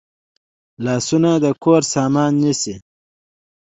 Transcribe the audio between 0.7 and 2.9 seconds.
لاسونه د کور سامان نیسي